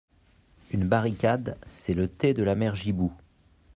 Une 0.71 0.87
barricade, 0.87 1.59
c'est 1.71 1.93
le 1.93 2.07
thé 2.07 2.33
de 2.33 2.41
la 2.41 2.55
mère 2.55 2.73
Gibou. 2.75 3.13